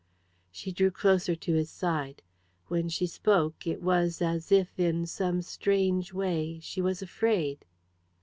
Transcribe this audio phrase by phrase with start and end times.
[0.51, 2.23] She drew closer to his side.
[2.69, 7.65] When she spoke it was as if, in some strange way, she was afraid.